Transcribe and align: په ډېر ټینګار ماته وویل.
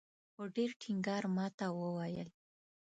په 0.35 0.43
ډېر 0.55 0.69
ټینګار 0.81 1.23
ماته 1.35 1.67
وویل. 1.79 2.29